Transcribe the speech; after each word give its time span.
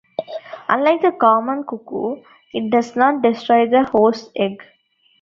Unlike 0.67 1.01
the 1.03 1.11
common 1.11 1.63
cuckoo, 1.63 2.23
it 2.55 2.71
does 2.71 2.95
not 2.95 3.21
destroy 3.21 3.67
the 3.69 3.83
host's 3.83 4.31
egg. 4.35 4.63